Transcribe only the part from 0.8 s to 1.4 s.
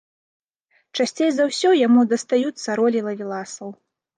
Часцей